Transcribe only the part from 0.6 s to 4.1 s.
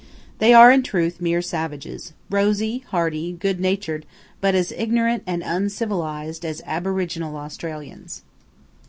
in truth, mere savages–rosy, hearty, good natured;